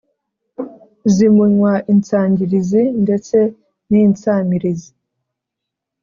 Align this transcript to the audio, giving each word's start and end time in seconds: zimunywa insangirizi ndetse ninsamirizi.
zimunywa 1.13 1.73
insangirizi 1.93 2.81
ndetse 3.03 3.37
ninsamirizi. 3.89 4.91